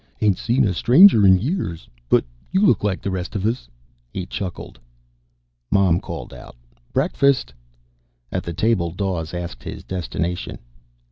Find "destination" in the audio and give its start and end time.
9.83-10.57